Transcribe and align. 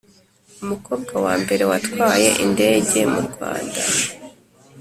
Umukobwa 0.63 1.13
wambere 1.25 1.63
watwaye 1.71 2.29
indege 2.45 2.99
murwanda 3.11 3.81